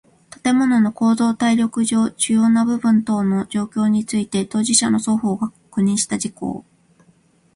[0.41, 6.65] 建物の構造耐力上主要な部分等の状況について当事者の双方が確認した事項